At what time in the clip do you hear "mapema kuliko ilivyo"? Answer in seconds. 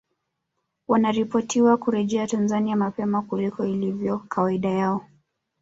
2.75-4.19